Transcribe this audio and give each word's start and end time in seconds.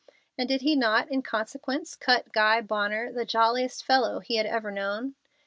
and 0.35 0.49
did 0.49 0.61
he 0.61 0.75
not, 0.75 1.07
in 1.11 1.21
consequence, 1.21 1.95
cut 1.95 2.33
Guy 2.33 2.59
Bonner, 2.61 3.13
the 3.13 3.23
jolliest 3.23 3.83
fellow 3.85 4.19
he 4.19 4.37
had 4.37 4.47
ever 4.47 4.71
known? 4.71 5.13